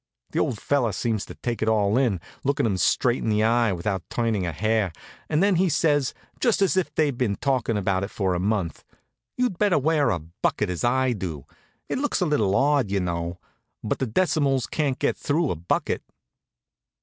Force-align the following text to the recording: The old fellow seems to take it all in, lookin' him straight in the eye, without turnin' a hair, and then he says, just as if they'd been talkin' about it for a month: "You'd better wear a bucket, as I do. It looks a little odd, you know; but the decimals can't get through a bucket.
The 0.31 0.39
old 0.39 0.57
fellow 0.59 0.89
seems 0.89 1.25
to 1.25 1.35
take 1.35 1.61
it 1.61 1.67
all 1.69 1.95
in, 1.95 2.19
lookin' 2.43 2.65
him 2.65 2.77
straight 2.77 3.21
in 3.21 3.29
the 3.29 3.43
eye, 3.43 3.71
without 3.71 4.01
turnin' 4.09 4.43
a 4.45 4.51
hair, 4.51 4.91
and 5.29 5.43
then 5.43 5.57
he 5.57 5.69
says, 5.69 6.15
just 6.39 6.59
as 6.63 6.75
if 6.75 6.91
they'd 6.95 7.19
been 7.19 7.35
talkin' 7.35 7.77
about 7.77 8.03
it 8.03 8.07
for 8.09 8.33
a 8.33 8.39
month: 8.39 8.83
"You'd 9.37 9.59
better 9.59 9.77
wear 9.77 10.09
a 10.09 10.17
bucket, 10.17 10.71
as 10.71 10.83
I 10.83 11.13
do. 11.13 11.45
It 11.87 11.99
looks 11.99 12.19
a 12.19 12.25
little 12.25 12.55
odd, 12.55 12.89
you 12.89 12.99
know; 12.99 13.37
but 13.83 13.99
the 13.99 14.07
decimals 14.07 14.65
can't 14.65 14.97
get 14.97 15.15
through 15.15 15.51
a 15.51 15.55
bucket. 15.55 16.01